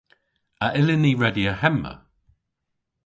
[0.65, 1.93] A yllyn ni redya hemma?